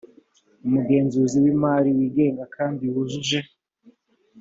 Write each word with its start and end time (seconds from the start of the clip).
umugenzuzi 0.65 1.37
w 1.43 1.45
imari 1.53 1.89
wigenga 1.97 2.43
kandi 2.55 2.83
wujuje 2.93 3.39